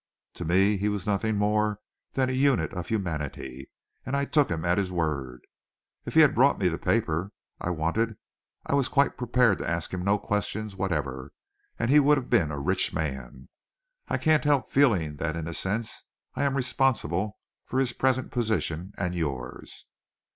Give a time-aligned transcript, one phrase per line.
[0.33, 1.79] To me he was nothing more
[2.13, 3.69] than a unit of humanity,
[4.03, 5.43] and I took him at his word.
[6.07, 8.17] If he had brought me the paper I wanted,
[8.65, 11.33] I was quite prepared to ask him no questions whatever,
[11.77, 13.49] and he would have been a rich man.
[14.07, 17.37] I can't help feeling that in a sense I am responsible
[17.67, 19.85] for his present position and yours."